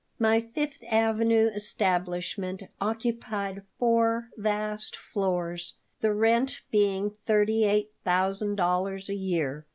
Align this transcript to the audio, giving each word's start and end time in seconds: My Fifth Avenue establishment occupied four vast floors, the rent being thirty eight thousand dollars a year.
My 0.17 0.39
Fifth 0.41 0.81
Avenue 0.89 1.49
establishment 1.53 2.63
occupied 2.81 3.61
four 3.77 4.29
vast 4.35 4.95
floors, 4.95 5.75
the 5.99 6.11
rent 6.11 6.61
being 6.71 7.11
thirty 7.27 7.65
eight 7.65 7.91
thousand 8.03 8.55
dollars 8.55 9.09
a 9.09 9.15
year. 9.15 9.67